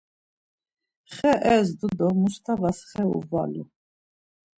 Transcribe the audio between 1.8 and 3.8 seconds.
do Mustavas xe uvalu.